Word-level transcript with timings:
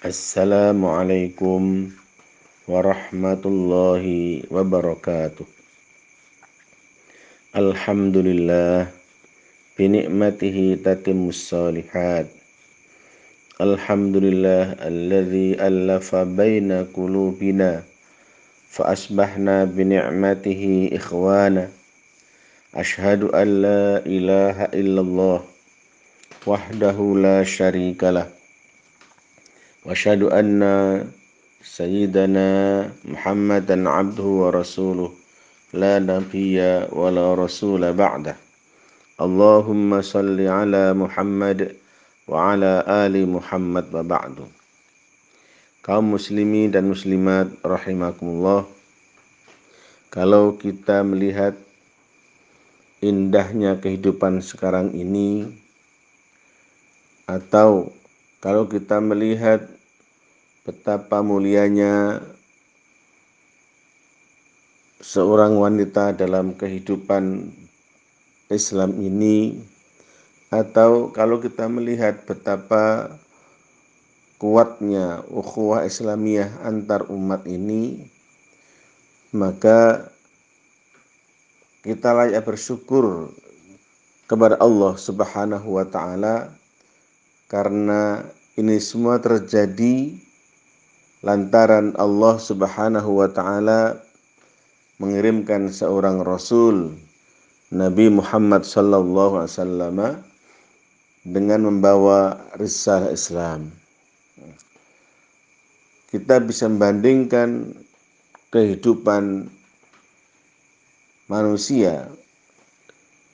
السلام 0.00 0.80
عليكم 0.80 1.90
ورحمة 2.68 3.42
الله 3.44 4.04
وبركاته. 4.48 5.46
الحمد 7.56 8.16
لله 8.16 8.88
بنعمته 9.76 10.78
تتم 10.84 11.28
الصالحات. 11.28 12.26
الحمد 13.60 14.16
لله 14.16 14.80
الذي 14.88 15.60
ألف 15.60 16.08
بين 16.16 16.72
قلوبنا 16.96 17.84
فأصبحنا 18.72 19.64
بنعمته 19.64 20.90
إخوانا. 20.96 21.68
أشهد 22.72 23.36
أن 23.36 23.48
لا 23.62 24.00
إله 24.00 24.64
إلا 24.64 25.00
الله 25.00 25.38
وحده 26.48 26.96
لا 27.20 27.44
شريك 27.44 28.00
له. 28.04 28.39
واشهد 29.89 30.23
ان 30.23 30.61
سيدنا 31.63 32.49
محمدا 33.05 33.89
عبده 33.89 34.23
ورسوله 34.23 35.11
لا 35.73 35.99
نبي 35.99 36.57
ولا 36.91 37.33
رسول 37.33 37.93
بعده 37.93 38.35
اللهم 39.21 40.01
صل 40.01 40.37
على 40.41 40.93
محمد 40.93 41.59
وعلى 42.27 42.71
آل 42.87 43.15
محمد 43.29 43.85
وبعد 43.95 44.35
kaum 45.85 46.17
muslimin 46.17 46.73
dan 46.73 46.89
muslimat 46.89 47.53
rahimakumullah 47.61 48.65
kalau 50.09 50.57
kita 50.57 51.05
melihat 51.05 51.53
indahnya 53.05 53.77
kehidupan 53.77 54.41
sekarang 54.41 54.97
ini 54.97 55.45
atau 57.29 57.93
kalau 58.41 58.65
kita 58.65 58.97
melihat 58.97 59.69
betapa 60.60 61.24
mulianya 61.24 62.20
seorang 65.00 65.56
wanita 65.56 66.12
dalam 66.12 66.52
kehidupan 66.52 67.48
Islam 68.52 69.00
ini 69.00 69.56
atau 70.52 71.08
kalau 71.14 71.40
kita 71.40 71.70
melihat 71.70 72.26
betapa 72.28 73.08
kuatnya 74.36 75.24
ukhuwah 75.32 75.88
Islamiyah 75.88 76.60
antar 76.66 77.08
umat 77.08 77.48
ini 77.48 78.04
maka 79.32 80.10
kita 81.80 82.12
layak 82.12 82.44
bersyukur 82.44 83.32
kepada 84.28 84.60
Allah 84.60 84.98
Subhanahu 85.00 85.80
wa 85.80 85.86
taala 85.88 86.52
karena 87.48 88.26
ini 88.60 88.76
semua 88.76 89.16
terjadi 89.16 90.12
lantaran 91.20 91.92
Allah 92.00 92.40
Subhanahu 92.40 93.20
wa 93.20 93.28
taala 93.28 94.00
mengirimkan 94.96 95.68
seorang 95.68 96.24
rasul 96.24 96.96
Nabi 97.72 98.08
Muhammad 98.08 98.64
sallallahu 98.64 99.44
alaihi 99.44 99.52
wasallam 99.52 99.96
dengan 101.28 101.60
membawa 101.68 102.40
risalah 102.56 103.12
Islam. 103.12 103.68
Kita 106.10 106.42
bisa 106.42 106.66
membandingkan 106.66 107.76
kehidupan 108.50 109.46
manusia 111.30 112.10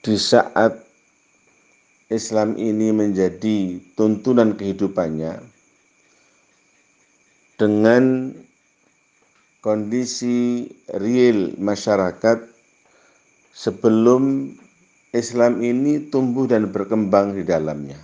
di 0.05 0.19
saat 0.20 0.77
Islam 2.12 2.55
ini 2.61 2.92
menjadi 2.92 3.81
tuntunan 3.97 4.53
kehidupannya 4.55 5.55
dengan 7.56 8.32
kondisi 9.64 10.68
real 10.94 11.56
masyarakat 11.56 12.44
sebelum 13.56 14.52
Islam 15.17 15.64
ini 15.64 16.12
tumbuh 16.12 16.45
dan 16.45 16.68
berkembang 16.68 17.33
di 17.33 17.42
dalamnya. 17.42 17.96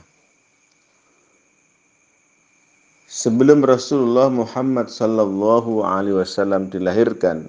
Sebelum 3.12 3.60
Rasulullah 3.60 4.32
Muhammad 4.32 4.88
Sallallahu 4.88 5.84
Alaihi 5.84 6.16
Wasallam 6.16 6.72
dilahirkan 6.72 7.44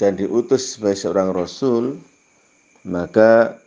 dan 0.00 0.16
diutus 0.16 0.72
sebagai 0.72 1.04
seorang 1.04 1.36
Rasul, 1.36 2.00
maka 2.88 3.60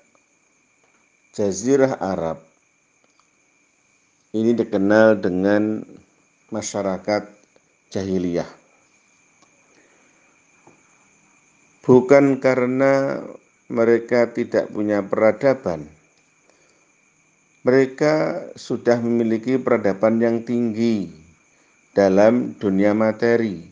Jazirah 1.37 2.01
Arab 2.01 2.41
ini 4.33 4.57
dikenal 4.57 5.21
dengan 5.21 5.85
masyarakat 6.51 7.31
jahiliyah. 7.89 8.47
Bukan 11.81 12.37
karena 12.37 13.25
mereka 13.71 14.29
tidak 14.29 14.69
punya 14.69 15.01
peradaban. 15.01 15.89
Mereka 17.65 18.47
sudah 18.53 19.01
memiliki 19.01 19.57
peradaban 19.57 20.21
yang 20.21 20.45
tinggi 20.45 21.09
dalam 21.97 22.53
dunia 22.59 22.93
materi. 22.93 23.65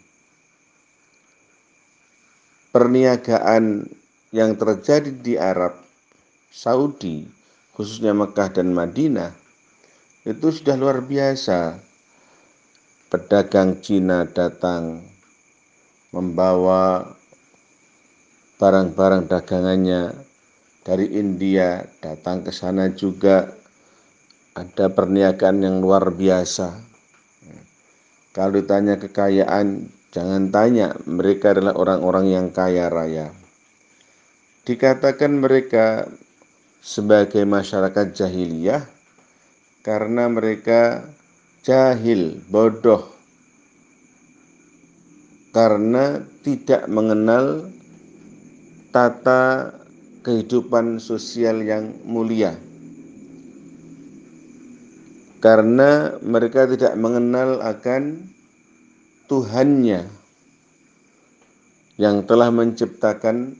Perniagaan 2.73 3.89
yang 4.33 4.53
terjadi 4.57 5.09
di 5.09 5.33
Arab 5.37 5.73
Saudi 6.53 7.39
khususnya 7.79 8.11
Mekah 8.11 8.51
dan 8.51 8.75
Madinah, 8.75 9.31
itu 10.27 10.51
sudah 10.51 10.75
luar 10.75 10.99
biasa. 10.99 11.79
Pedagang 13.09 13.81
Cina 13.81 14.21
datang 14.29 15.01
membawa 16.13 17.09
barang-barang 18.61 19.25
dagangannya 19.25 20.13
dari 20.85 21.17
India 21.17 21.89
datang 22.05 22.45
ke 22.45 22.53
sana 22.53 22.93
juga 22.93 23.49
ada 24.53 24.93
perniagaan 24.93 25.65
yang 25.65 25.81
luar 25.81 26.13
biasa. 26.13 26.69
Kalau 28.29 28.61
ditanya 28.61 29.01
kekayaan, 29.01 29.89
jangan 30.13 30.53
tanya, 30.53 30.93
mereka 31.09 31.57
adalah 31.57 31.73
orang-orang 31.81 32.29
yang 32.29 32.47
kaya 32.53 32.93
raya. 32.93 33.33
Dikatakan 34.69 35.33
mereka 35.33 36.05
sebagai 36.77 37.41
masyarakat 37.41 38.13
jahiliyah 38.13 38.85
karena 39.81 40.29
mereka 40.29 41.09
jahil, 41.69 42.41
bodoh 42.49 43.19
karena 45.53 46.21
tidak 46.45 46.85
mengenal 46.89 47.69
tata 48.89 49.73
kehidupan 50.25 50.97
sosial 50.97 51.61
yang 51.61 51.93
mulia. 52.05 52.57
Karena 55.39 56.19
mereka 56.19 56.67
tidak 56.67 56.97
mengenal 56.99 57.63
akan 57.63 58.27
Tuhannya 59.29 60.09
yang 62.01 62.25
telah 62.25 62.49
menciptakan 62.49 63.53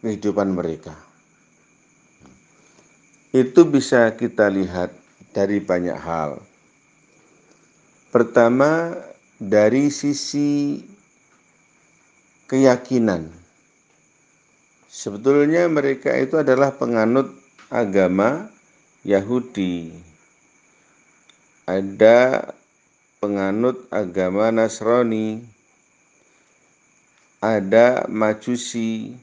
kehidupan 0.00 0.54
mereka. 0.54 0.94
Itu 3.34 3.66
bisa 3.66 4.14
kita 4.14 4.46
lihat 4.46 4.94
dari 5.34 5.58
banyak 5.58 5.98
hal. 5.98 6.49
Pertama, 8.10 8.90
dari 9.38 9.86
sisi 9.86 10.82
keyakinan. 12.50 13.30
Sebetulnya 14.90 15.70
mereka 15.70 16.12
itu 16.18 16.34
adalah 16.34 16.74
penganut 16.74 17.30
agama 17.70 18.50
Yahudi. 19.06 19.94
Ada 21.70 22.50
penganut 23.22 23.86
agama 23.94 24.50
Nasrani, 24.50 25.46
ada 27.38 28.10
Majusi, 28.10 29.14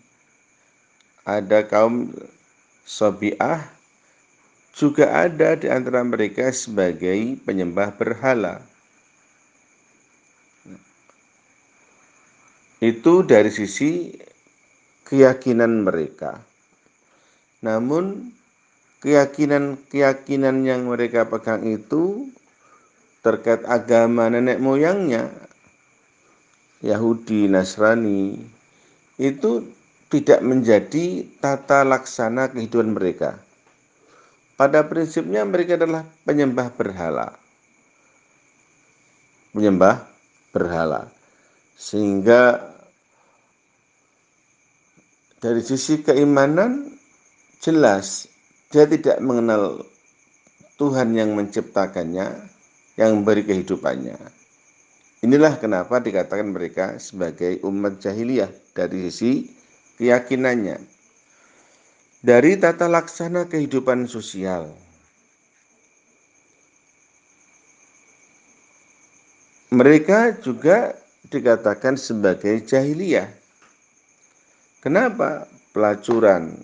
ada 1.27 1.67
kaum 1.67 2.15
Sobiah, 2.87 3.67
juga 4.71 5.11
ada 5.11 5.59
di 5.59 5.67
antara 5.67 5.99
mereka 6.07 6.47
sebagai 6.55 7.35
penyembah 7.43 7.91
berhala. 7.91 8.66
Itu 12.77 13.25
dari 13.25 13.49
sisi 13.49 14.13
keyakinan 15.09 15.87
mereka. 15.87 16.43
Namun 17.65 18.33
keyakinan-keyakinan 19.01 20.61
yang 20.61 20.85
mereka 20.85 21.25
pegang 21.25 21.65
itu 21.65 22.29
terkait 23.25 23.65
agama 23.65 24.29
nenek 24.29 24.61
moyangnya 24.61 25.33
Yahudi, 26.85 27.49
Nasrani 27.49 28.37
itu 29.17 29.65
tidak 30.13 30.45
menjadi 30.45 31.25
tata 31.41 31.81
laksana 31.81 32.53
kehidupan 32.53 32.93
mereka 32.93 33.41
pada 34.57 34.85
prinsipnya 34.85 35.45
mereka 35.45 35.77
adalah 35.77 36.05
penyembah 36.25 36.73
berhala. 36.73 37.37
menyembah 39.57 40.05
berhala. 40.53 41.09
Sehingga 41.77 42.73
dari 45.37 45.61
sisi 45.61 46.01
keimanan 46.01 46.97
jelas 47.61 48.25
dia 48.73 48.89
tidak 48.89 49.21
mengenal 49.21 49.85
Tuhan 50.81 51.13
yang 51.13 51.37
menciptakannya, 51.37 52.49
yang 52.97 53.21
memberi 53.21 53.45
kehidupannya. 53.45 54.17
Inilah 55.25 55.57
kenapa 55.57 55.97
dikatakan 55.97 56.53
mereka 56.53 57.01
sebagai 57.01 57.57
umat 57.65 57.97
jahiliyah 57.97 58.49
dari 58.77 59.09
sisi 59.09 59.49
keyakinannya. 59.97 60.77
Dari 62.21 62.57
tata 62.57 62.85
laksana 62.89 63.45
kehidupan 63.45 64.09
sosial, 64.09 64.73
mereka 69.73 70.37
juga 70.41 70.97
dikatakan 71.27 71.99
sebagai 71.99 72.63
jahiliyah. 72.63 73.27
Kenapa? 74.79 75.45
Pelacuran 75.75 76.57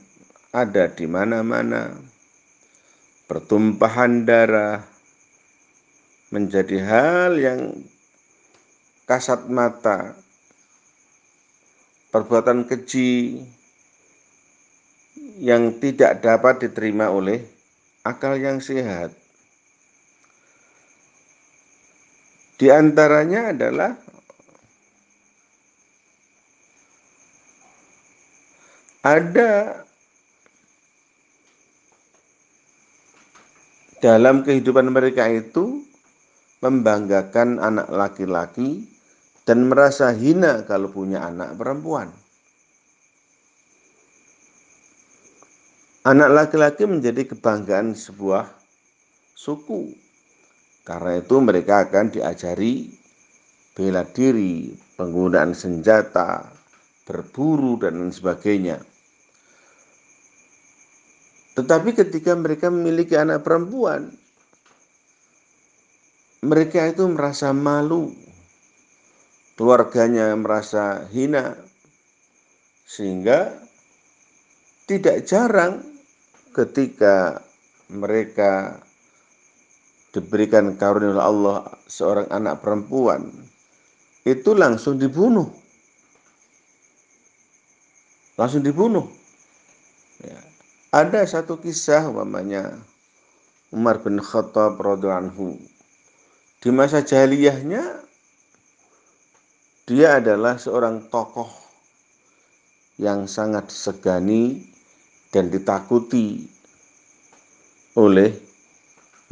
ada 0.56 0.89
di 0.89 1.06
mana-mana. 1.06 1.94
Pertumpahan 3.27 4.25
darah 4.25 4.86
menjadi 6.33 6.77
hal 6.81 7.31
yang 7.38 7.62
kasat 9.06 9.50
mata. 9.50 10.18
Perbuatan 12.13 12.69
keji 12.69 13.42
yang 15.42 15.81
tidak 15.81 16.21
dapat 16.21 16.69
diterima 16.69 17.09
oleh 17.09 17.42
akal 18.06 18.38
yang 18.38 18.62
sehat. 18.62 19.09
Di 22.62 22.69
antaranya 22.69 23.50
adalah 23.50 23.98
ada 29.04 29.84
dalam 34.00 34.48
kehidupan 34.48 34.88
mereka 34.88 35.28
itu 35.28 35.84
membanggakan 36.64 37.60
anak 37.60 37.92
laki-laki 37.92 38.88
dan 39.44 39.68
merasa 39.68 40.16
hina 40.16 40.64
kalau 40.64 40.88
punya 40.88 41.28
anak 41.28 41.60
perempuan. 41.60 42.16
Anak 46.04 46.32
laki-laki 46.32 46.84
menjadi 46.88 47.28
kebanggaan 47.28 47.96
sebuah 47.96 48.48
suku. 49.36 49.96
Karena 50.84 51.20
itu 51.20 51.40
mereka 51.40 51.88
akan 51.88 52.12
diajari 52.12 52.92
bela 53.72 54.04
diri, 54.04 54.76
penggunaan 55.00 55.56
senjata, 55.56 56.44
berburu 57.08 57.80
dan 57.80 58.04
lain 58.04 58.12
sebagainya. 58.12 58.93
Tetapi 61.54 61.94
ketika 61.94 62.34
mereka 62.34 62.74
memiliki 62.74 63.14
anak 63.14 63.46
perempuan, 63.46 64.10
mereka 66.42 66.90
itu 66.90 67.06
merasa 67.06 67.54
malu, 67.54 68.10
keluarganya 69.54 70.34
merasa 70.34 71.06
hina, 71.14 71.54
sehingga 72.90 73.54
tidak 74.90 75.30
jarang 75.30 75.86
ketika 76.52 77.40
mereka 77.94 78.82
diberikan 80.14 80.74
karunia 80.78 81.18
oleh 81.18 81.26
Allah 81.26 81.58
seorang 81.86 82.28
anak 82.34 82.66
perempuan, 82.66 83.30
itu 84.26 84.58
langsung 84.58 84.98
dibunuh. 84.98 85.50
Langsung 88.38 88.66
dibunuh. 88.66 89.23
Ada 90.94 91.25
satu 91.25 91.57
kisah 91.57 92.06
umpamanya 92.06 92.78
Umar 93.74 94.06
bin 94.06 94.22
Khattab 94.22 94.78
radhiyallahu 94.78 95.57
di 96.62 96.69
masa 96.69 97.01
jahiliyahnya 97.01 97.81
dia 99.90 100.22
adalah 100.22 100.62
seorang 100.62 101.10
tokoh 101.10 101.50
yang 103.01 103.25
sangat 103.25 103.74
segani 103.74 104.69
dan 105.34 105.50
ditakuti 105.50 106.45
oleh 107.98 108.30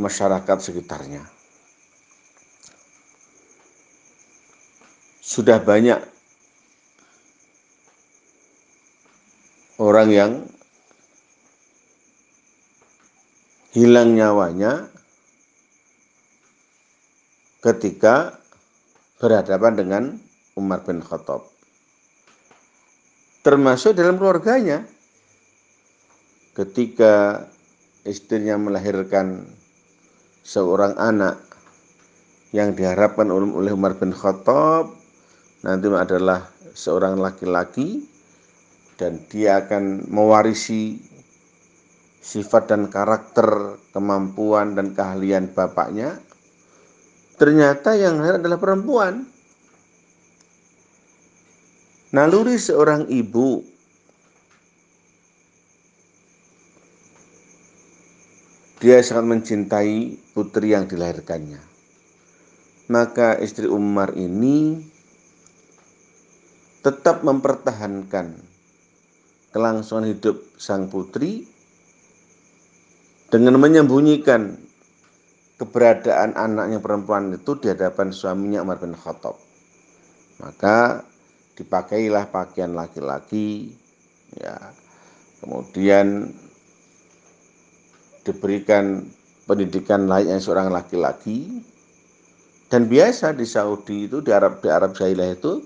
masyarakat 0.02 0.58
sekitarnya. 0.58 1.22
Sudah 5.22 5.62
banyak 5.62 6.02
orang 9.78 10.10
yang 10.10 10.34
hilang 13.72 14.20
nyawanya 14.20 14.92
ketika 17.64 18.36
berhadapan 19.22 19.74
dengan 19.78 20.04
Umar 20.60 20.84
bin 20.84 21.00
Khattab. 21.00 21.48
Termasuk 23.42 23.96
dalam 23.96 24.20
keluarganya. 24.20 24.84
Ketika 26.52 27.48
istrinya 28.04 28.60
melahirkan 28.60 29.48
seorang 30.44 31.00
anak 31.00 31.40
yang 32.52 32.76
diharapkan 32.76 33.32
oleh 33.32 33.72
Umar 33.72 33.96
bin 33.96 34.12
Khattab 34.12 34.92
nanti 35.64 35.88
adalah 35.88 36.44
seorang 36.76 37.16
laki-laki 37.16 38.04
dan 39.00 39.24
dia 39.32 39.64
akan 39.64 40.12
mewarisi 40.12 41.00
sifat 42.22 42.70
dan 42.70 42.88
karakter, 42.88 43.82
kemampuan 43.92 44.78
dan 44.78 44.94
keahlian 44.94 45.50
bapaknya, 45.50 46.22
ternyata 47.42 47.98
yang 47.98 48.22
lahir 48.22 48.38
adalah 48.38 48.62
perempuan. 48.62 49.26
Naluri 52.14 52.60
seorang 52.60 53.08
ibu 53.10 53.66
dia 58.84 58.98
sangat 59.02 59.26
mencintai 59.26 60.20
putri 60.36 60.76
yang 60.76 60.86
dilahirkannya. 60.90 61.62
Maka 62.92 63.40
istri 63.40 63.72
Umar 63.72 64.12
ini 64.20 64.84
tetap 66.84 67.24
mempertahankan 67.24 68.36
kelangsungan 69.54 70.12
hidup 70.12 70.44
sang 70.60 70.90
putri 70.90 71.50
dengan 73.32 73.56
menyembunyikan 73.56 74.60
keberadaan 75.56 76.36
anaknya 76.36 76.84
perempuan 76.84 77.32
itu 77.32 77.56
di 77.56 77.72
hadapan 77.72 78.12
suaminya 78.12 78.60
Umar 78.60 78.84
bin 78.84 78.92
Khattab. 78.92 79.40
Maka 80.44 81.08
dipakailah 81.56 82.28
pakaian 82.28 82.76
laki-laki, 82.76 83.72
ya. 84.36 84.60
Kemudian 85.42 86.30
diberikan 88.22 89.10
pendidikan 89.50 90.06
layaknya 90.06 90.38
seorang 90.38 90.70
laki-laki 90.70 91.66
dan 92.70 92.86
biasa 92.86 93.34
di 93.34 93.50
Saudi 93.50 94.06
itu 94.06 94.22
di 94.22 94.30
Arab 94.30 94.62
di 94.62 94.70
Arab 94.70 94.94
Jahiliyah 94.94 95.34
itu 95.34 95.66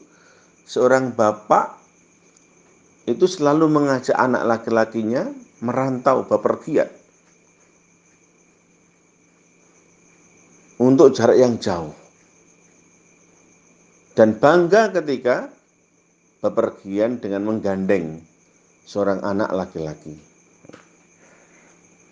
seorang 0.64 1.12
bapak 1.12 1.76
itu 3.12 3.28
selalu 3.28 3.68
mengajak 3.68 4.16
anak 4.16 4.48
laki-lakinya 4.48 5.28
merantau 5.60 6.24
bepergian 6.24 6.88
untuk 10.80 11.16
jarak 11.16 11.40
yang 11.40 11.56
jauh. 11.60 11.96
Dan 14.16 14.40
bangga 14.40 14.96
ketika 14.96 15.52
bepergian 16.40 17.20
dengan 17.20 17.44
menggandeng 17.44 18.24
seorang 18.88 19.20
anak 19.26 19.52
laki-laki. 19.52 20.16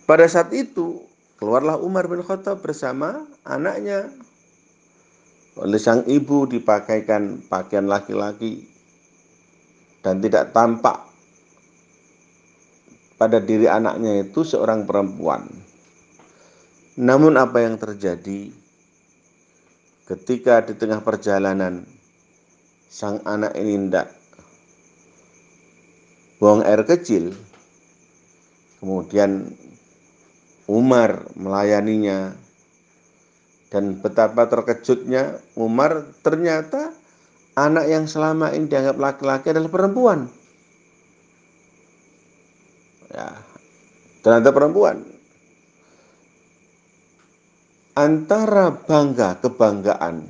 Pada 0.04 0.28
saat 0.28 0.52
itu, 0.52 1.00
keluarlah 1.40 1.80
Umar 1.80 2.12
bin 2.12 2.20
Khattab 2.20 2.60
bersama 2.60 3.24
anaknya. 3.48 4.12
Oleh 5.54 5.78
sang 5.78 6.04
ibu 6.10 6.50
dipakaikan 6.50 7.46
pakaian 7.46 7.86
laki-laki 7.86 8.66
dan 10.02 10.18
tidak 10.20 10.50
tampak 10.52 11.14
pada 13.22 13.38
diri 13.40 13.70
anaknya 13.70 14.26
itu 14.26 14.44
seorang 14.44 14.84
perempuan. 14.90 15.46
Namun 16.94 17.34
apa 17.42 17.66
yang 17.66 17.82
terjadi 17.82 18.54
ketika 20.06 20.62
di 20.62 20.78
tengah 20.78 21.02
perjalanan 21.02 21.88
sang 22.86 23.18
anak 23.26 23.58
ini 23.58 23.90
tidak 23.90 24.14
buang 26.38 26.62
air 26.62 26.86
kecil, 26.86 27.34
kemudian 28.78 29.58
Umar 30.70 31.34
melayaninya 31.34 32.36
Dan 33.74 33.98
betapa 33.98 34.46
terkejutnya 34.46 35.42
Umar 35.58 36.06
ternyata 36.22 36.94
anak 37.58 37.90
yang 37.90 38.06
selama 38.06 38.54
ini 38.54 38.70
dianggap 38.70 39.02
laki-laki 39.02 39.50
adalah 39.50 39.74
perempuan. 39.74 40.30
Ya, 43.10 43.34
ternyata 44.22 44.54
perempuan. 44.54 45.13
Antara 47.94 48.74
bangga 48.74 49.38
kebanggaan 49.38 50.26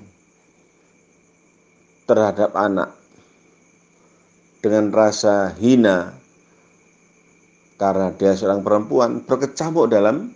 terhadap 2.03 2.51
anak 2.59 2.91
dengan 4.59 4.91
rasa 4.91 5.55
hina 5.55 6.11
karena 7.79 8.11
dia 8.19 8.35
seorang 8.35 8.67
perempuan 8.67 9.23
berkecamuk 9.23 9.87
dalam 9.87 10.35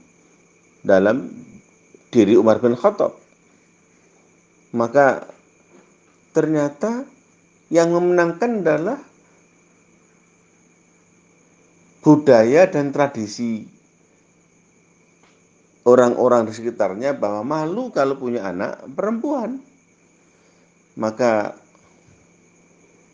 dalam 0.88 1.28
diri 2.16 2.40
Umar 2.40 2.64
bin 2.64 2.80
Khattab. 2.80 3.20
Maka 4.72 5.28
ternyata 6.32 7.04
yang 7.68 7.92
memenangkan 7.92 8.64
adalah 8.64 9.00
budaya 12.00 12.72
dan 12.72 12.96
tradisi 12.96 13.68
orang-orang 15.88 16.52
di 16.52 16.54
sekitarnya 16.54 17.16
bahwa 17.16 17.48
malu 17.48 17.88
kalau 17.96 18.20
punya 18.20 18.44
anak 18.52 18.84
perempuan. 18.92 19.64
Maka 21.00 21.56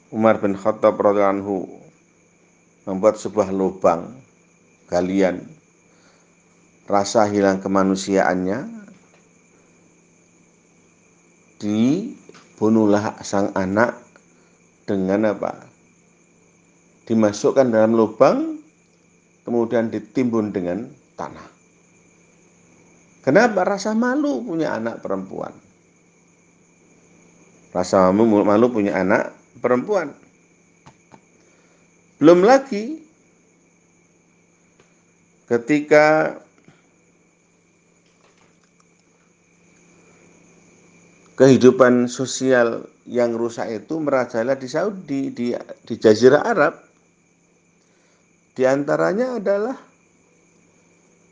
Umar 0.10 0.42
bin 0.42 0.58
Khattab 0.58 0.98
radhiyallahu 0.98 1.68
membuat 2.89 3.22
sebuah 3.22 3.53
lubang 3.53 4.18
galian 4.92 5.46
rasa 6.84 7.25
hilang 7.32 7.63
kemanusiaannya 7.63 8.68
dibunuhlah 11.63 13.15
sang 13.24 13.56
anak 13.56 13.96
dengan 14.84 15.32
apa 15.32 15.63
dimasukkan 17.08 17.72
dalam 17.72 17.96
lubang 17.96 18.60
kemudian 19.48 19.88
ditimbun 19.88 20.51
dengan 20.51 20.92
tanah 21.15 21.52
kenapa 23.24 23.65
rasa 23.65 23.96
malu 23.96 24.44
punya 24.44 24.75
anak 24.77 25.00
perempuan 25.00 25.56
rasa 27.74 28.13
malu, 28.13 28.70
punya 28.70 29.01
anak 29.01 29.34
perempuan 29.58 30.13
belum 32.22 32.46
lagi 32.46 33.01
ketika 35.50 36.38
kehidupan 41.34 42.06
sosial 42.08 42.86
yang 43.03 43.36
rusak 43.36 43.68
itu 43.84 44.00
merajalela 44.00 44.56
di 44.56 44.68
Saudi, 44.70 45.22
di, 45.34 45.51
di 45.84 45.94
Jazirah 45.98 46.44
Arab. 46.46 46.74
Di 48.53 48.63
antaranya 48.70 49.42
adalah 49.42 49.75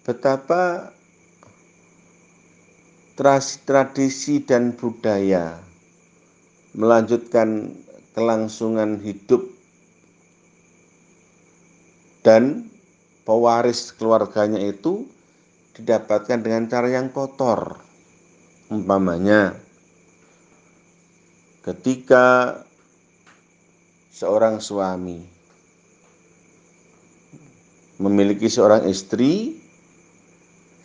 betapa 0.01 0.89
tradisi 3.61 4.41
dan 4.41 4.73
budaya 4.73 5.61
melanjutkan 6.73 7.77
kelangsungan 8.17 8.97
hidup 8.97 9.45
dan 12.25 12.65
pewaris 13.21 13.93
keluarganya 13.93 14.57
itu 14.57 15.05
didapatkan 15.77 16.41
dengan 16.41 16.65
cara 16.65 16.89
yang 16.89 17.13
kotor. 17.13 17.77
Umpamanya 18.73 19.53
ketika 21.61 22.57
seorang 24.09 24.57
suami 24.57 25.21
memiliki 28.01 28.49
seorang 28.49 28.89
istri 28.89 29.60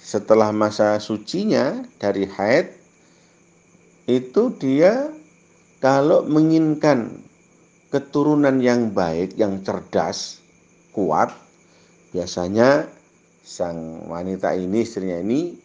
setelah 0.06 0.54
masa 0.54 1.02
sucinya 1.02 1.82
dari 1.98 2.30
haid 2.30 2.70
itu 4.06 4.54
dia 4.54 5.10
kalau 5.82 6.22
menginginkan 6.22 7.26
keturunan 7.90 8.62
yang 8.62 8.94
baik, 8.94 9.34
yang 9.34 9.66
cerdas, 9.66 10.38
kuat, 10.94 11.34
biasanya 12.14 12.86
sang 13.42 14.06
wanita 14.06 14.54
ini, 14.54 14.86
istrinya 14.86 15.18
ini 15.18 15.58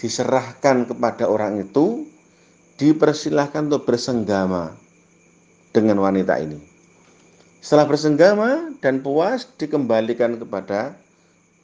diserahkan 0.00 0.88
kepada 0.88 1.28
orang 1.28 1.60
itu 1.60 2.08
dipersilahkan 2.80 3.68
untuk 3.68 3.84
bersenggama 3.84 4.72
dengan 5.76 6.00
wanita 6.00 6.40
ini. 6.40 6.56
Setelah 7.60 7.84
bersenggama 7.84 8.80
dan 8.80 9.04
puas 9.04 9.44
dikembalikan 9.60 10.40
kepada 10.40 10.96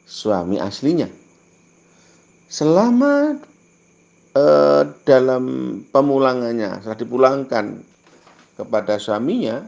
suami 0.05 0.61
aslinya. 0.61 1.09
Selama 2.51 3.39
eh, 4.35 4.83
dalam 5.07 5.45
pemulangannya, 5.95 6.83
setelah 6.83 6.99
dipulangkan 6.99 7.79
kepada 8.59 8.99
suaminya, 8.99 9.63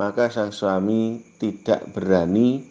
maka 0.00 0.32
sang 0.32 0.50
suami 0.50 1.20
tidak 1.36 1.84
berani 1.92 2.64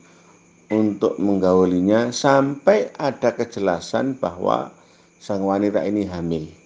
untuk 0.73 1.21
menggaulinya 1.21 2.09
sampai 2.09 2.89
ada 2.97 3.37
kejelasan 3.37 4.17
bahwa 4.17 4.73
sang 5.21 5.45
wanita 5.45 5.85
ini 5.85 6.09
hamil 6.09 6.65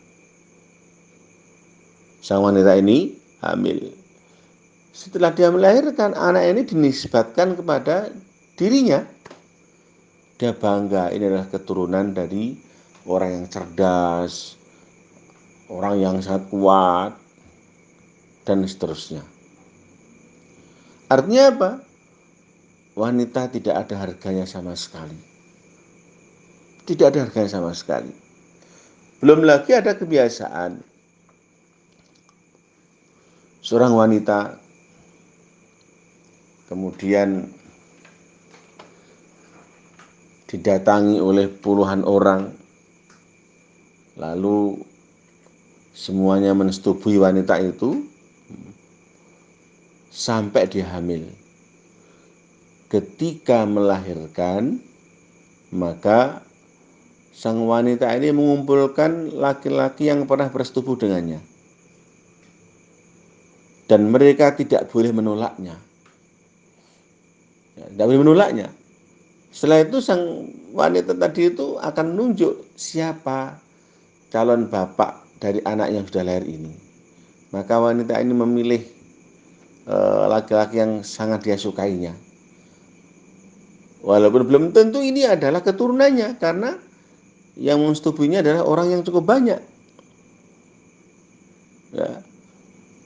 sang 2.20 2.44
wanita 2.44 2.76
ini 2.78 3.16
hamil. 3.40 3.96
Setelah 4.92 5.32
dia 5.32 5.48
melahirkan, 5.50 6.12
anak 6.12 6.44
ini 6.52 6.62
dinisbatkan 6.68 7.56
kepada 7.56 8.12
dirinya. 8.60 9.08
Dia 10.40 10.56
bangga, 10.56 11.12
ini 11.12 11.24
adalah 11.28 11.48
keturunan 11.48 12.16
dari 12.16 12.56
orang 13.06 13.30
yang 13.40 13.46
cerdas, 13.48 14.60
orang 15.72 15.96
yang 16.02 16.16
sangat 16.20 16.50
kuat, 16.52 17.14
dan 18.44 18.66
seterusnya. 18.66 19.24
Artinya 21.08 21.44
apa? 21.54 21.72
Wanita 22.98 23.48
tidak 23.54 23.88
ada 23.88 23.96
harganya 24.02 24.44
sama 24.50 24.76
sekali. 24.76 25.16
Tidak 26.84 27.06
ada 27.06 27.24
harganya 27.24 27.48
sama 27.48 27.72
sekali. 27.72 28.12
Belum 29.22 29.46
lagi 29.46 29.72
ada 29.78 29.94
kebiasaan 29.96 30.82
seorang 33.60 33.94
wanita 33.94 34.58
kemudian 36.72 37.54
didatangi 40.50 41.22
oleh 41.22 41.46
puluhan 41.46 42.02
orang 42.02 42.59
lalu 44.20 44.84
semuanya 45.96 46.52
mensetubui 46.52 47.16
wanita 47.16 47.56
itu 47.64 48.04
sampai 50.12 50.68
dia 50.68 50.86
hamil 50.92 51.24
ketika 52.92 53.64
melahirkan 53.64 54.84
maka 55.72 56.44
sang 57.32 57.64
wanita 57.64 58.12
ini 58.20 58.36
mengumpulkan 58.36 59.32
laki-laki 59.40 60.12
yang 60.12 60.28
pernah 60.28 60.52
bersetubuh 60.52 61.00
dengannya 61.00 61.40
dan 63.90 64.06
mereka 64.14 64.54
tidak 64.54 64.86
boleh 64.94 65.10
menolaknya. 65.10 65.74
Ya, 67.74 67.86
tidak 67.90 68.06
boleh 68.06 68.22
menolaknya. 68.22 68.68
Setelah 69.50 69.82
itu 69.82 69.98
sang 69.98 70.54
wanita 70.78 71.18
tadi 71.18 71.50
itu 71.50 71.82
akan 71.82 72.14
menunjuk 72.14 72.70
siapa 72.78 73.58
calon 74.30 74.70
bapak 74.70 75.26
dari 75.42 75.60
anak 75.66 75.90
yang 75.94 76.04
sudah 76.06 76.24
lahir 76.26 76.46
ini. 76.46 76.74
Maka 77.50 77.82
wanita 77.82 78.22
ini 78.22 78.34
memilih 78.34 78.82
eh, 79.90 80.24
laki-laki 80.30 80.78
uh, 80.78 80.82
yang 80.86 80.92
sangat 81.02 81.46
dia 81.46 81.58
sukainya. 81.58 82.14
Walaupun 84.00 84.48
belum 84.48 84.64
tentu 84.72 85.04
ini 85.04 85.28
adalah 85.28 85.60
keturunannya 85.60 86.40
karena 86.40 86.78
yang 87.60 87.84
mensetubuhinya 87.84 88.40
adalah 88.40 88.64
orang 88.64 88.88
yang 88.96 89.02
cukup 89.04 89.28
banyak. 89.28 89.60
Ya, 91.90 92.22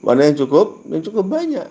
Mana 0.04 0.28
yang 0.28 0.36
cukup? 0.36 0.84
Yang 0.92 1.10
cukup 1.10 1.26
banyak. 1.32 1.66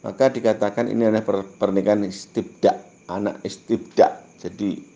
Maka 0.00 0.32
dikatakan 0.32 0.88
ini 0.88 1.08
adalah 1.08 1.44
pernikahan 1.60 2.08
istibda, 2.08 2.80
anak 3.08 3.44
istibda. 3.44 4.24
Jadi 4.40 4.93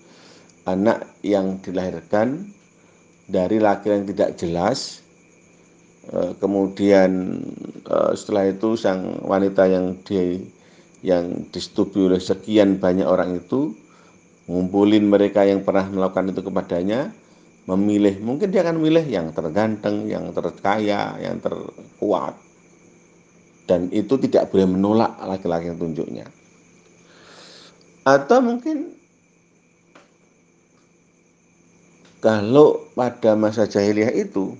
anak 0.69 1.09
yang 1.25 1.57
dilahirkan 1.65 2.53
dari 3.29 3.57
laki 3.61 3.89
yang 3.89 4.05
tidak 4.09 4.37
jelas. 4.37 5.01
Eh, 6.09 6.33
kemudian 6.41 7.41
eh, 7.85 8.13
setelah 8.17 8.53
itu 8.53 8.77
sang 8.77 9.21
wanita 9.25 9.69
yang 9.69 9.97
di 10.05 10.41
yang 11.05 11.47
disetujui 11.55 12.11
oleh 12.11 12.19
sekian 12.19 12.83
banyak 12.83 13.07
orang 13.07 13.39
itu 13.39 13.71
ngumpulin 14.51 15.07
mereka 15.07 15.47
yang 15.47 15.63
pernah 15.63 15.87
melakukan 15.87 16.33
itu 16.33 16.41
kepadanya 16.43 17.13
memilih, 17.69 18.17
mungkin 18.25 18.49
dia 18.49 18.65
akan 18.65 18.81
memilih 18.81 19.05
yang 19.05 19.29
terganteng, 19.37 20.09
yang 20.09 20.33
terkaya, 20.33 21.21
yang 21.21 21.37
terkuat. 21.37 22.35
Dan 23.69 23.93
itu 23.93 24.17
tidak 24.17 24.49
boleh 24.49 24.65
menolak 24.65 25.21
laki-laki 25.21 25.69
yang 25.69 25.77
tunjuknya. 25.77 26.27
Atau 28.09 28.41
mungkin 28.41 28.98
kalau 32.19 32.87
pada 32.99 33.39
masa 33.39 33.69
jahiliyah 33.71 34.11
itu 34.15 34.59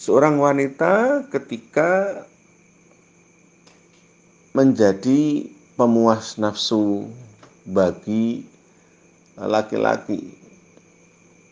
seorang 0.00 0.40
wanita 0.40 1.26
ketika 1.28 2.24
menjadi 4.56 5.46
pemuas 5.76 6.40
nafsu 6.40 7.08
bagi 7.68 8.48
laki-laki 9.36 10.32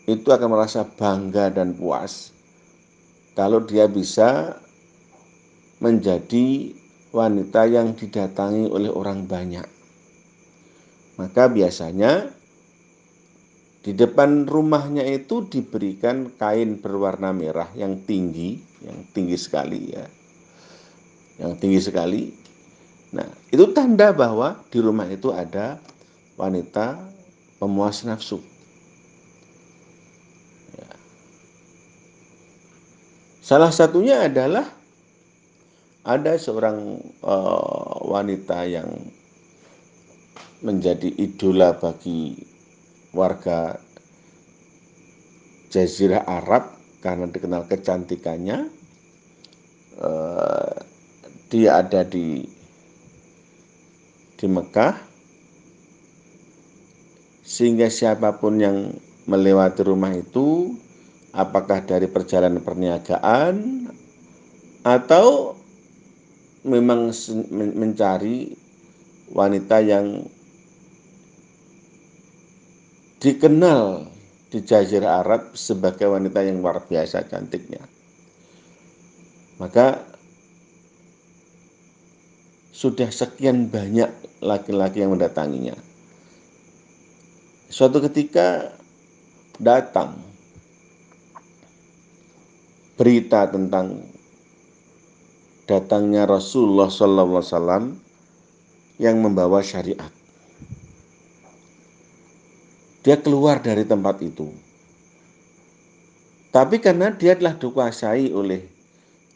itu 0.09 0.27
akan 0.33 0.49
merasa 0.49 0.81
bangga 0.85 1.53
dan 1.53 1.77
puas 1.77 2.33
kalau 3.37 3.63
dia 3.63 3.85
bisa 3.87 4.57
menjadi 5.79 6.75
wanita 7.15 7.65
yang 7.65 7.95
didatangi 7.95 8.69
oleh 8.69 8.91
orang 8.91 9.25
banyak. 9.25 9.65
Maka 11.15 11.47
biasanya 11.51 12.31
di 13.79 13.95
depan 13.95 14.43
rumahnya 14.43 15.07
itu 15.07 15.47
diberikan 15.47 16.35
kain 16.35 16.79
berwarna 16.83 17.31
merah 17.31 17.71
yang 17.75 18.03
tinggi, 18.03 18.59
yang 18.83 19.07
tinggi 19.15 19.39
sekali 19.39 19.95
ya. 19.95 20.05
Yang 21.39 21.53
tinggi 21.63 21.79
sekali. 21.79 22.21
Nah, 23.15 23.25
itu 23.49 23.71
tanda 23.71 24.11
bahwa 24.11 24.59
di 24.67 24.83
rumah 24.83 25.07
itu 25.07 25.31
ada 25.31 25.79
wanita 26.35 26.99
pemuas 27.57 28.03
nafsu. 28.03 28.43
Salah 33.49 33.73
satunya 33.73 34.29
adalah 34.29 34.61
ada 36.05 36.37
seorang 36.37 37.01
uh, 37.25 37.97
wanita 38.05 38.61
yang 38.69 38.85
menjadi 40.61 41.09
idola 41.17 41.73
bagi 41.73 42.48
warga 43.13 43.79
Jazirah 45.69 46.25
Arab 46.25 46.73
karena 46.99 47.29
dikenal 47.29 47.69
kecantikannya. 47.69 48.69
Uh, 49.99 50.73
dia 51.49 51.81
ada 51.83 52.07
di 52.07 52.45
di 54.39 54.47
Mekah 54.47 54.95
sehingga 57.43 57.91
siapa 57.91 58.39
pun 58.39 58.61
yang 58.61 58.95
melewati 59.27 59.83
rumah 59.83 60.15
itu 60.15 60.77
apakah 61.35 61.83
dari 61.83 62.07
perjalanan 62.07 62.63
perniagaan 62.63 63.89
atau 64.87 65.57
memang 66.63 67.11
mencari 67.51 68.53
wanita 69.33 69.83
yang 69.83 70.23
dikenal 73.19 74.07
di 74.49 74.63
Jazirah 74.63 75.21
Arab 75.21 75.53
sebagai 75.53 76.09
wanita 76.09 76.41
yang 76.41 76.63
luar 76.63 76.81
biasa 76.87 77.27
cantiknya. 77.27 77.83
Maka 79.59 80.01
sudah 82.71 83.11
sekian 83.11 83.67
banyak 83.67 84.07
laki-laki 84.39 85.03
yang 85.03 85.11
mendatanginya. 85.11 85.75
Suatu 87.67 87.99
ketika 87.99 88.71
datang 89.59 90.15
berita 92.95 93.51
tentang 93.51 93.99
datangnya 95.67 96.23
Rasulullah 96.23 96.87
SAW 96.87 97.93
yang 98.97 99.15
membawa 99.21 99.59
syariat. 99.59 100.18
Dia 103.09 103.17
keluar 103.17 103.57
dari 103.57 103.89
tempat 103.89 104.21
itu. 104.21 104.53
Tapi 106.53 106.77
karena 106.77 107.09
dia 107.09 107.33
telah 107.33 107.57
dikuasai 107.57 108.29
oleh 108.29 108.61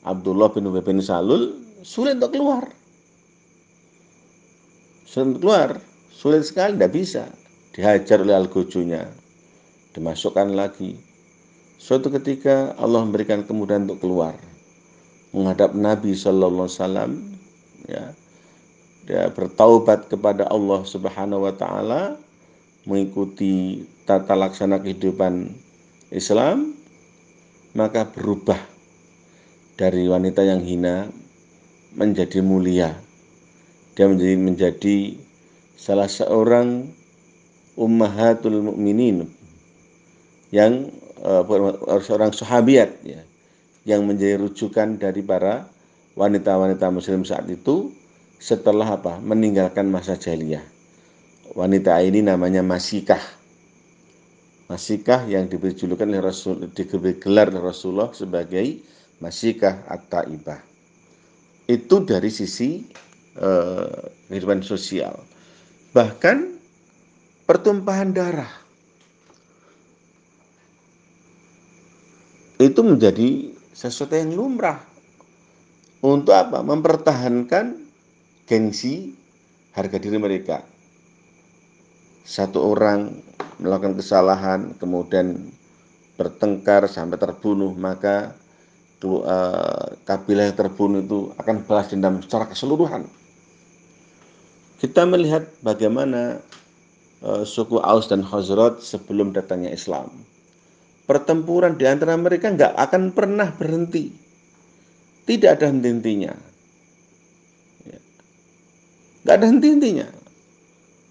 Abdullah 0.05 0.53
bin 0.53 0.69
Ubay 0.69 0.85
bin 0.85 1.01
Salul, 1.01 1.57
sulit 1.81 2.21
untuk 2.21 2.37
keluar. 2.37 2.69
Sulit 5.09 5.25
untuk 5.33 5.41
keluar, 5.41 5.69
sulit 6.13 6.45
sekali, 6.45 6.77
tidak 6.77 6.93
bisa. 6.93 7.23
Dihajar 7.73 8.21
oleh 8.21 8.37
al 8.37 8.45
dimasukkan 9.97 10.53
lagi, 10.53 10.93
Suatu 11.83 12.07
ketika 12.07 12.71
Allah 12.79 13.03
memberikan 13.03 13.43
kemudahan 13.43 13.83
untuk 13.83 14.07
keluar 14.07 14.39
menghadap 15.35 15.75
Nabi 15.75 16.15
Shallallahu 16.15 16.71
Alaihi 16.79 17.19
ya, 17.91 18.15
dia 19.03 19.27
bertaubat 19.35 20.07
kepada 20.07 20.47
Allah 20.47 20.79
Subhanahu 20.87 21.43
Wa 21.43 21.53
Taala, 21.59 22.15
mengikuti 22.83 23.83
tata 24.03 24.35
laksana 24.35 24.79
kehidupan 24.83 25.51
Islam, 26.11 26.75
maka 27.73 28.07
berubah 28.11 28.59
dari 29.79 30.05
wanita 30.05 30.43
yang 30.45 30.61
hina 30.61 31.09
menjadi 31.95 32.43
mulia. 32.43 32.93
Dia 33.93 34.09
menjadi 34.09 34.35
menjadi 34.37 34.97
salah 35.77 36.09
seorang 36.09 36.89
ummahatul 37.77 38.61
mukminin 38.61 39.29
yang 40.53 40.93
uh, 41.25 41.41
seorang 42.01 42.29
sahabiat 42.29 43.01
ya 43.01 43.21
yang 43.83 44.05
menjadi 44.07 44.39
rujukan 44.39 44.95
dari 45.01 45.19
para 45.25 45.67
wanita-wanita 46.15 46.87
muslim 46.93 47.25
saat 47.25 47.49
itu 47.49 47.91
setelah 48.37 48.95
apa 48.95 49.17
meninggalkan 49.19 49.89
masa 49.89 50.15
jahiliyah 50.15 50.72
wanita 51.51 51.99
ini 51.99 52.23
namanya 52.23 52.63
Masikah 52.63 53.19
Masikah 54.71 55.27
yang 55.27 55.51
diberi 55.51 55.75
julukan 55.75 56.07
oleh 56.07 56.23
Rasul 56.23 56.71
diberi 56.71 57.19
gelar 57.19 57.51
Rasulullah 57.51 58.15
sebagai 58.15 58.79
Masikah 59.19 59.83
At-Taibah 59.91 60.63
itu 61.67 61.95
dari 62.07 62.31
sisi 62.31 62.87
uh, 63.35 64.07
kehidupan 64.31 64.63
sosial 64.63 65.19
bahkan 65.91 66.55
pertumpahan 67.43 68.15
darah 68.15 68.63
itu 72.63 72.79
menjadi 72.79 73.51
sesuatu 73.75 74.15
yang 74.15 74.31
lumrah. 74.31 74.79
Untuk 76.03 76.35
apa? 76.35 76.59
Mempertahankan 76.63 77.79
gengsi 78.47 79.15
harga 79.71 79.97
diri 79.99 80.19
mereka. 80.19 80.63
Satu 82.23 82.63
orang 82.63 83.19
melakukan 83.59 83.99
kesalahan, 83.99 84.73
kemudian 84.79 85.51
bertengkar 86.15 86.87
sampai 86.87 87.19
terbunuh, 87.19 87.75
maka 87.75 88.35
uh, 89.03 89.99
kabilah 90.07 90.47
yang 90.47 90.57
terbunuh 90.57 91.03
itu 91.03 91.19
akan 91.35 91.67
balas 91.67 91.91
dendam 91.91 92.23
secara 92.23 92.47
keseluruhan. 92.47 93.03
Kita 94.79 95.03
melihat 95.07 95.47
bagaimana 95.63 96.39
uh, 97.23 97.43
suku 97.43 97.79
Aus 97.83 98.07
dan 98.07 98.23
Khazraj 98.23 98.79
sebelum 98.79 99.35
datangnya 99.35 99.71
Islam 99.71 100.11
pertempuran 101.03 101.75
di 101.75 101.85
antara 101.87 102.15
mereka 102.15 102.51
nggak 102.51 102.73
akan 102.79 103.11
pernah 103.11 103.51
berhenti. 103.51 104.11
Tidak 105.23 105.55
ada 105.55 105.71
henti-hentinya. 105.71 106.33
Ya. 107.87 107.99
Nggak 109.23 109.35
ada 109.39 109.45
henti-hentinya. 109.47 110.07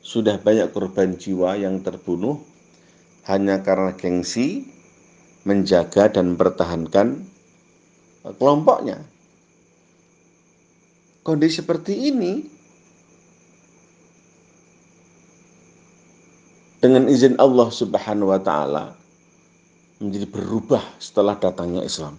Sudah 0.02 0.36
banyak 0.36 0.74
korban 0.74 1.14
jiwa 1.14 1.54
yang 1.54 1.78
terbunuh 1.80 2.42
hanya 3.30 3.62
karena 3.62 3.94
gengsi 3.94 4.66
menjaga 5.46 6.10
dan 6.10 6.34
mempertahankan 6.34 7.22
kelompoknya. 8.38 9.02
Kondisi 11.22 11.62
seperti 11.62 12.10
ini 12.10 12.42
dengan 16.82 17.06
izin 17.06 17.38
Allah 17.38 17.70
Subhanahu 17.70 18.34
wa 18.34 18.42
taala 18.42 18.98
menjadi 20.02 20.26
berubah 20.26 20.82
setelah 20.98 21.38
datangnya 21.38 21.86
Islam. 21.86 22.18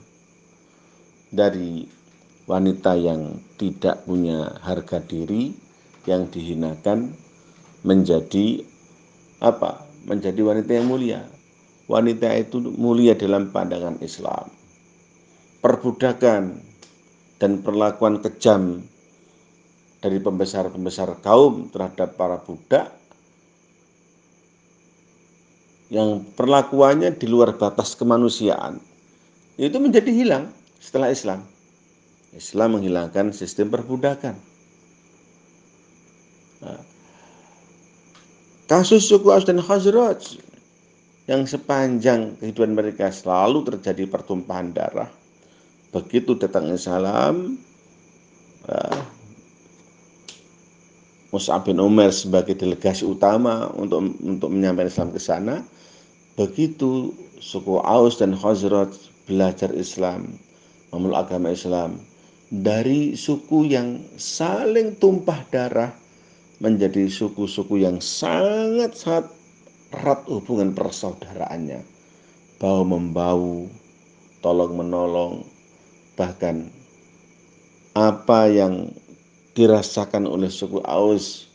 Dari 1.35 1.83
wanita 2.47 2.95
yang 2.95 3.43
tidak 3.59 4.07
punya 4.07 4.55
harga 4.63 5.03
diri, 5.03 5.51
yang 6.07 6.31
dihinakan, 6.31 7.11
menjadi 7.83 8.63
apa? 9.43 9.83
Menjadi 10.07 10.39
wanita 10.43 10.71
yang 10.71 10.87
mulia. 10.87 11.21
Wanita 11.87 12.31
itu 12.39 12.59
mulia 12.75 13.15
dalam 13.15 13.51
pandangan 13.51 13.99
Islam. 13.99 14.47
Perbudakan 15.63 16.59
dan 17.39 17.59
perlakuan 17.63 18.19
kejam 18.23 18.83
dari 20.03 20.19
pembesar-pembesar 20.19 21.23
kaum 21.23 21.71
terhadap 21.71 22.19
para 22.19 22.39
budak 22.43 22.91
yang 25.87 26.27
perlakuannya 26.35 27.15
di 27.15 27.27
luar 27.29 27.55
batas 27.55 27.95
kemanusiaan 27.95 28.83
itu 29.55 29.77
menjadi 29.77 30.09
hilang 30.09 30.49
setelah 30.81 31.13
Islam. 31.13 31.45
Islam 32.33 32.81
menghilangkan 32.81 33.29
sistem 33.29 33.69
perbudakan. 33.69 34.33
Nah, 36.65 36.81
kasus 38.73 39.05
suku 39.05 39.29
Aus 39.29 39.45
dan 39.45 39.61
Khazraj 39.61 40.41
yang 41.29 41.45
sepanjang 41.45 42.33
kehidupan 42.41 42.73
mereka 42.73 43.13
selalu 43.13 43.69
terjadi 43.69 44.09
pertumpahan 44.09 44.73
darah. 44.73 45.13
Begitu 45.93 46.33
datang 46.41 46.73
Islam, 46.73 47.61
uh, 48.65 48.97
Mus'ab 51.29 51.69
bin 51.69 51.77
Umar 51.77 52.09
sebagai 52.09 52.57
delegasi 52.57 53.05
utama 53.05 53.69
untuk 53.77 54.17
untuk 54.25 54.49
menyampaikan 54.49 54.89
Islam 54.89 55.09
ke 55.13 55.21
sana. 55.21 55.55
Begitu 56.33 57.13
suku 57.37 57.77
Aus 57.77 58.17
dan 58.17 58.33
Khazraj 58.33 58.89
belajar 59.29 59.69
Islam, 59.77 60.33
memeluk 60.89 61.29
agama 61.29 61.53
Islam 61.53 62.01
dari 62.49 63.13
suku 63.13 63.69
yang 63.69 64.01
saling 64.17 64.97
tumpah 64.97 65.45
darah 65.53 65.93
menjadi 66.63 67.11
suku-suku 67.11 67.83
yang 67.83 67.99
sangat-sangat 67.99 69.27
erat 69.91 70.23
hubungan 70.31 70.71
persaudaraannya. 70.71 71.83
Bau 72.55 72.87
membau, 72.87 73.67
tolong 74.39 74.71
menolong, 74.79 75.43
bahkan 76.15 76.71
apa 77.91 78.47
yang 78.47 78.95
dirasakan 79.53 80.23
oleh 80.23 80.47
suku 80.47 80.79
Aus 80.87 81.51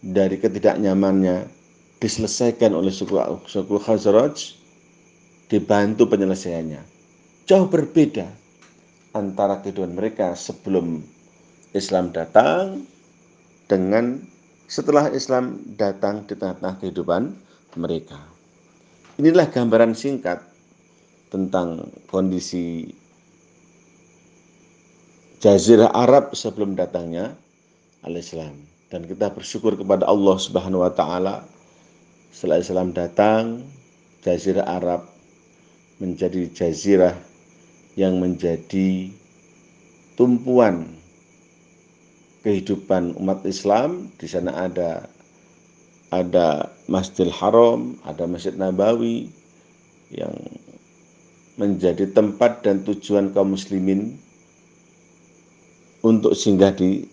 dari 0.00 0.40
ketidaknyamannya 0.40 1.44
diselesaikan 2.00 2.72
oleh 2.72 2.90
suku 2.90 3.20
suku 3.44 3.76
Khazraj 3.76 4.56
dibantu 5.52 6.08
penyelesaiannya. 6.08 6.82
Jauh 7.44 7.68
berbeda 7.68 8.24
antara 9.12 9.60
kehidupan 9.60 9.92
mereka 9.92 10.32
sebelum 10.32 11.04
Islam 11.76 12.16
datang 12.16 12.88
dengan 13.70 14.18
setelah 14.66 15.06
Islam 15.14 15.62
datang 15.78 16.26
di 16.26 16.34
tengah-tengah 16.34 16.82
kehidupan 16.82 17.30
mereka. 17.78 18.18
Inilah 19.22 19.46
gambaran 19.46 19.94
singkat 19.94 20.42
tentang 21.30 21.86
kondisi 22.10 22.90
Jazirah 25.38 25.94
Arab 25.94 26.34
sebelum 26.34 26.74
datangnya 26.74 27.32
al-Islam. 28.02 28.58
Dan 28.90 29.06
kita 29.06 29.30
bersyukur 29.30 29.78
kepada 29.78 30.02
Allah 30.10 30.36
Subhanahu 30.36 30.82
wa 30.82 30.90
taala 30.90 31.46
setelah 32.34 32.58
Islam 32.58 32.90
datang, 32.90 33.62
Jazirah 34.26 34.66
Arab 34.66 35.06
menjadi 35.96 36.48
jazirah 36.52 37.16
yang 37.94 38.20
menjadi 38.20 39.12
tumpuan 40.16 40.99
kehidupan 42.42 43.16
umat 43.20 43.44
Islam. 43.44 44.08
Di 44.16 44.26
sana 44.28 44.68
ada 44.68 45.08
ada 46.10 46.68
Masjidil 46.90 47.30
Haram, 47.30 47.94
ada 48.02 48.26
Masjid 48.26 48.54
Nabawi 48.56 49.30
yang 50.10 50.34
menjadi 51.54 52.10
tempat 52.10 52.66
dan 52.66 52.82
tujuan 52.82 53.30
kaum 53.30 53.54
muslimin 53.54 54.18
untuk 56.02 56.34
singgah 56.34 56.74
di 56.74 57.06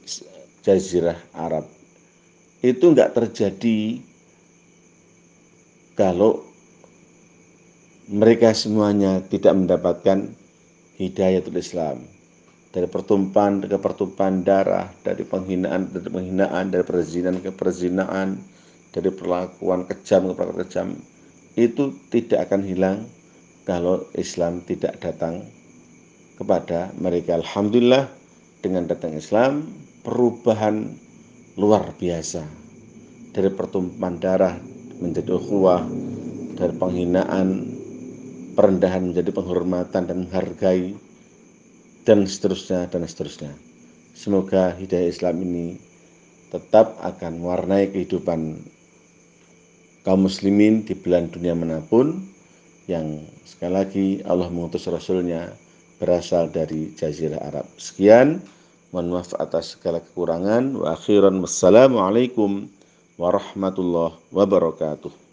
Jazirah 0.65 1.19
Arab. 1.35 1.67
Itu 2.65 2.95
enggak 2.95 3.13
terjadi 3.13 4.01
kalau 5.93 6.41
mereka 8.07 8.55
semuanya 8.55 9.19
tidak 9.27 9.53
mendapatkan 9.53 10.31
hidayatul 10.97 11.59
Islam 11.59 12.16
dari 12.71 12.87
pertumpahan 12.87 13.63
ke 13.63 13.77
pertumpahan 13.79 14.43
darah 14.43 14.91
dari 15.01 15.23
penghinaan 15.23 15.91
dari 15.91 16.09
penghinaan 16.11 16.65
dari 16.71 16.83
perzinahan 16.83 17.39
ke 17.39 17.51
perzinaan 17.55 18.39
dari 18.91 19.09
perlakuan 19.11 19.87
kejam 19.87 20.29
ke 20.29 20.33
perlakuan 20.35 20.61
kejam 20.67 20.87
itu 21.57 21.95
tidak 22.13 22.47
akan 22.47 22.61
hilang 22.61 22.97
kalau 23.65 24.05
Islam 24.15 24.63
tidak 24.63 25.01
datang 25.01 25.43
kepada 26.37 26.93
mereka. 27.01 27.41
Alhamdulillah 27.41 28.07
dengan 28.61 28.85
datang 28.85 29.17
Islam 29.17 29.65
perubahan 30.05 30.93
luar 31.57 31.97
biasa. 31.97 32.45
Dari 33.33 33.49
pertumpahan 33.53 34.15
darah 34.21 34.55
menjadi 35.01 35.33
ukhuwah 35.37 35.81
dari 36.57 36.73
penghinaan 36.73 37.47
perendahan 38.57 39.13
menjadi 39.13 39.29
penghormatan 39.29 40.09
dan 40.09 40.17
menghargai 40.25 40.97
dan 42.07 42.23
seterusnya 42.23 42.87
dan 42.87 43.03
seterusnya. 43.03 43.51
Semoga 44.15 44.71
hidayah 44.79 45.11
Islam 45.11 45.43
ini 45.43 45.75
tetap 46.47 46.95
akan 47.03 47.43
mewarnai 47.43 47.91
kehidupan 47.91 48.63
kaum 50.07 50.23
muslimin 50.23 50.87
di 50.87 50.95
belahan 50.95 51.27
dunia 51.27 51.51
mana 51.51 51.83
pun 51.83 52.23
yang 52.87 53.27
sekali 53.43 53.73
lagi 53.75 54.07
Allah 54.23 54.47
mengutus 54.47 54.87
Rasulnya 54.87 55.51
berasal 55.99 56.47
dari 56.47 56.95
Jazirah 56.95 57.43
Arab. 57.43 57.67
Sekian, 57.75 58.39
mohon 58.95 59.11
maaf 59.11 59.35
atas 59.35 59.75
segala 59.75 59.99
kekurangan. 59.99 60.79
Wa 60.79 60.95
akhiran 60.95 61.43
wassalamualaikum 61.43 62.71
warahmatullahi 63.19 64.15
wabarakatuh. 64.31 65.26